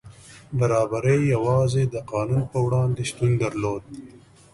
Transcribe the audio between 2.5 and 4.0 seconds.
په وړاندې شتون درلود.